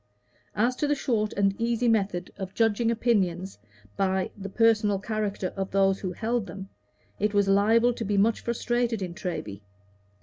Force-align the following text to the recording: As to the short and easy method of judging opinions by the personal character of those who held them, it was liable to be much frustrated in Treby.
As 0.55 0.75
to 0.77 0.87
the 0.87 0.95
short 0.95 1.31
and 1.33 1.53
easy 1.61 1.87
method 1.87 2.31
of 2.35 2.55
judging 2.55 2.89
opinions 2.89 3.59
by 3.95 4.31
the 4.35 4.49
personal 4.49 4.97
character 4.97 5.53
of 5.55 5.69
those 5.69 5.99
who 5.99 6.11
held 6.13 6.47
them, 6.47 6.69
it 7.19 7.35
was 7.35 7.47
liable 7.47 7.93
to 7.93 8.03
be 8.03 8.17
much 8.17 8.39
frustrated 8.41 9.03
in 9.03 9.13
Treby. 9.13 9.61